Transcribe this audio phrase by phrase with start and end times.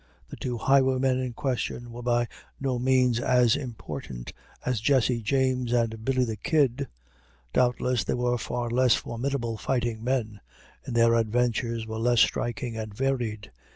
[0.29, 2.27] The two highwaymen in question were by
[2.59, 4.33] no means as important
[4.65, 6.87] as Jesse James and Billy the Kid;
[7.53, 10.39] doubtless they were far less formidable fighting men,
[10.85, 13.51] and their adventures were less striking and varied.